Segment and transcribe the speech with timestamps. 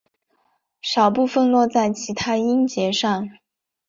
[0.81, 3.29] 少部分落在其它音节上。